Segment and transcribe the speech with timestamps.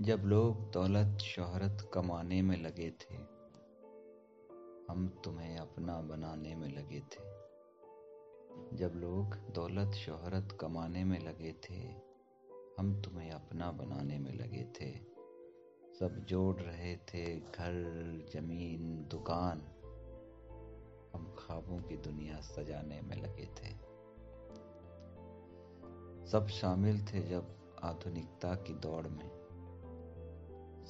[0.00, 3.14] जब लोग दौलत, शोहरत कमाने में लगे थे,
[4.88, 7.22] हम तुम्हें अपना बनाने में लगे थे।
[8.76, 11.94] जब लोग दौलत, शोहरत कमाने में लगे थे,
[12.78, 14.98] हम तुम्हें अपना बनाने में लगे थे।
[16.00, 17.82] सब जोड़ रहे थे, घर,
[18.34, 19.60] ज़मीन, दुकान,
[21.14, 23.76] हम ख्वाबों की दुनिया सजाने में लगे थे।
[26.26, 29.43] सब शामिल थे जब आधुनिकता की दौड़ में।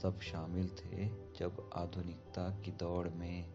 [0.02, 3.54] सब शामिल थे जब आधुनिकता की दौड़ में,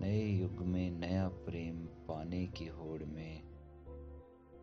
[0.00, 3.42] नए युग में, नया प्रेम पाने की होड़ में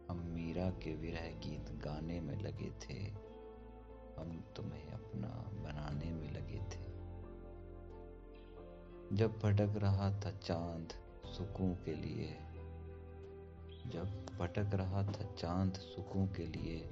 [0.09, 2.99] हम मीरा के विरह गीत गाने में लगे थे।
[4.17, 6.91] हम तुम्हें अपना बनाने में लगे थे।
[9.15, 10.89] जब भटक रहा था चाँद
[11.25, 12.37] सुकून के लिए,
[13.87, 16.89] जब भटक रहा था चाँद सुकून के लिए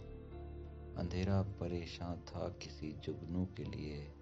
[0.99, 4.13] अंधेरा परेशान था किसी जुगनू के लिए।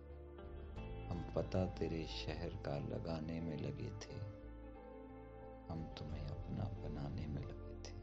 [1.07, 4.19] हम पता तेरे शहर का लगाने में लगे थे।
[5.69, 7.93] हम तुम्हें अपना बनाने में लगे थे।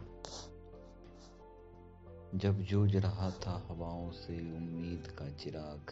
[2.38, 5.90] जब जूझ रहा था हवाओं से उम्मीद का चिराग,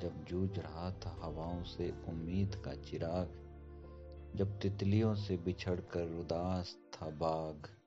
[0.00, 3.28] जब जूझ रहा था हवाओं से उम्मीद का चिराग,
[4.36, 7.77] जब तितलियों से बिछड़कर उदास था बाग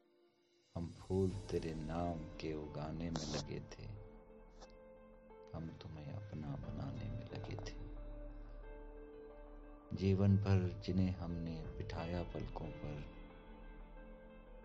[0.81, 3.83] हम फूल तेरे नाम के उगाने में लगे थे।
[5.55, 7.75] हम तुम्हें अपना बनाने में लगे थे।
[9.95, 13.03] जीवन भर जिन्हें हमने बिठाया पलकों पर,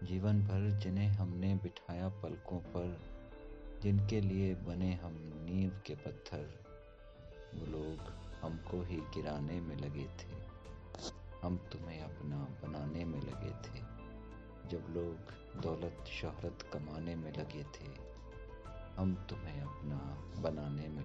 [0.03, 3.01] जीवन भर जिन्हें हमने बिठाया पलकों पर,
[3.83, 6.65] जिनके लिए बने हम नींव के पत्थर,
[7.55, 7.99] वो लोग
[8.43, 10.47] हमको ही गिराने में लगे थे।
[11.43, 13.51] हम तुम्हें अपना बनाने में लगे
[14.71, 17.89] जब लोग दौलत शहरत कमाने में लगे थे
[18.97, 19.99] हम तुम्हें अपना
[20.43, 21.05] बनाने में